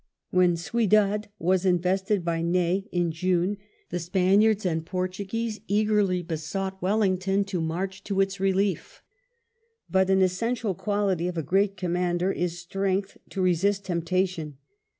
When 0.31 0.55
Ciudad 0.57 1.29
was 1.37 1.63
invested 1.63 2.25
by 2.25 2.41
Ney 2.41 2.87
in 2.91 3.11
June, 3.11 3.57
the 3.91 3.99
Spaniards 3.99 4.65
and 4.65 4.83
Portuguese 4.83 5.61
eagerly 5.67 6.23
besought 6.23 6.81
Wellington 6.81 7.43
to 7.43 7.61
march 7.61 8.03
to 8.05 8.19
its 8.19 8.39
relief; 8.39 9.03
but 9.91 10.09
an 10.09 10.23
essential 10.23 10.73
quality 10.73 11.27
of 11.27 11.37
a 11.37 11.43
great 11.43 11.77
commander 11.77 12.31
is 12.31 12.57
strength 12.57 13.17
to 13.29 13.41
resist 13.43 13.85
temptation. 13.85 14.57